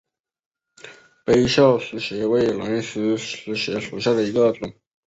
[1.23, 2.81] 杯鞘石斛为兰科
[3.15, 3.19] 石
[3.53, 4.73] 斛属下的一个种。